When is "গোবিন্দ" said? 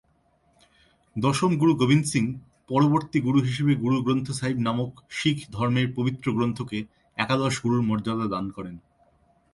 1.75-2.05